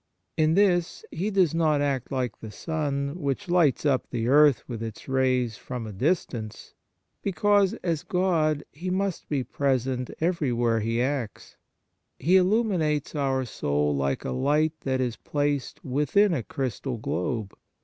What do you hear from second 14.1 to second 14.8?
a light